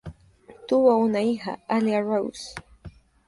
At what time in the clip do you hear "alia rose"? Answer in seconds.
1.67-2.55